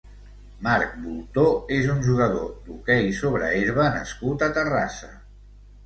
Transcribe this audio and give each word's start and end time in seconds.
Marc 0.67 0.95
Boltó 1.01 1.43
és 1.77 1.85
un 1.97 2.01
jugador 2.09 2.49
d'hoquei 2.65 3.13
sobre 3.21 3.53
herba 3.61 3.89
nascut 4.01 4.51
a 4.51 4.53
Terrassa. 4.61 5.17